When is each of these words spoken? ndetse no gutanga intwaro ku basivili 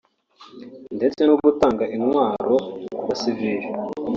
ndetse 0.97 1.21
no 1.27 1.35
gutanga 1.43 1.83
intwaro 1.95 2.55
ku 2.97 3.01
basivili 3.07 3.67